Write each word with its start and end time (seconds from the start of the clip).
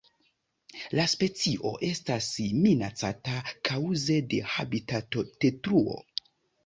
La 0.99 1.03
specio 1.11 1.73
estas 1.89 2.29
minacata 2.63 3.37
kaŭze 3.69 4.19
de 4.33 4.41
habitatodetruo. 4.55 6.01